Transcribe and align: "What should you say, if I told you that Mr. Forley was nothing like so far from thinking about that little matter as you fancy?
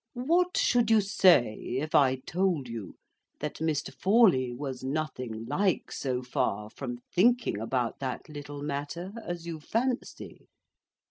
"What 0.15 0.57
should 0.57 0.89
you 0.89 0.99
say, 0.99 1.59
if 1.79 1.93
I 1.93 2.15
told 2.15 2.67
you 2.67 2.95
that 3.39 3.57
Mr. 3.57 3.93
Forley 3.93 4.51
was 4.51 4.83
nothing 4.83 5.45
like 5.45 5.91
so 5.91 6.23
far 6.23 6.71
from 6.71 6.97
thinking 7.13 7.59
about 7.59 7.99
that 7.99 8.27
little 8.27 8.63
matter 8.63 9.13
as 9.23 9.45
you 9.45 9.59
fancy? 9.59 10.47